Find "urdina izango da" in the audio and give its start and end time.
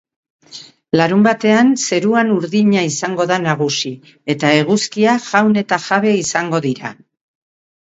2.37-3.37